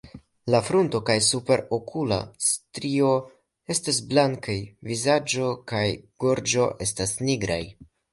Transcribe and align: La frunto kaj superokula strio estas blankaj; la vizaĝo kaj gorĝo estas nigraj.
La 0.53 0.59
frunto 0.67 0.99
kaj 1.07 1.15
superokula 1.25 2.15
strio 2.45 3.09
estas 3.75 3.99
blankaj; 4.13 4.55
la 4.63 4.89
vizaĝo 4.93 5.51
kaj 5.73 5.83
gorĝo 6.25 6.67
estas 6.87 7.15
nigraj. 7.29 7.61